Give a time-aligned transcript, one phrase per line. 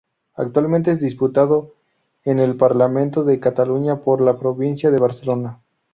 [0.33, 1.75] Actualmente es diputado
[2.25, 5.59] en el Parlamento de Cataluña por la provincia de Barcelona.